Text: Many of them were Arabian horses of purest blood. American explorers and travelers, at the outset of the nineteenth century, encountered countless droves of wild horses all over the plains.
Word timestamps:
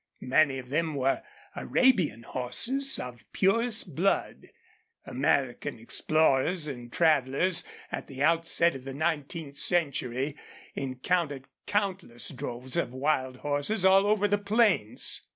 Many 0.25 0.57
of 0.57 0.69
them 0.71 0.95
were 0.95 1.21
Arabian 1.55 2.23
horses 2.23 2.97
of 2.97 3.23
purest 3.33 3.93
blood. 3.93 4.49
American 5.05 5.77
explorers 5.77 6.65
and 6.65 6.91
travelers, 6.91 7.63
at 7.91 8.07
the 8.07 8.23
outset 8.23 8.73
of 8.73 8.83
the 8.83 8.95
nineteenth 8.95 9.57
century, 9.57 10.35
encountered 10.73 11.45
countless 11.67 12.29
droves 12.29 12.75
of 12.77 12.91
wild 12.93 13.35
horses 13.45 13.85
all 13.85 14.07
over 14.07 14.27
the 14.27 14.39
plains. 14.39 15.21